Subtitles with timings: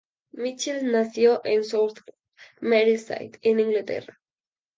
[0.33, 2.15] Mitchell nació en Southport,
[2.59, 4.19] Merseyside, en Inglaterra.